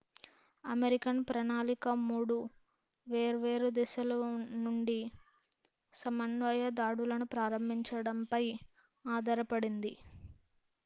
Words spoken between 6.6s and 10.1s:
దాడులను ప్రారంభించడంపై ఆధారపడింది